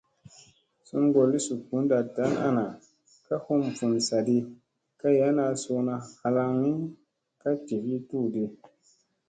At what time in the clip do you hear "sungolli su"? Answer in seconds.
0.87-1.53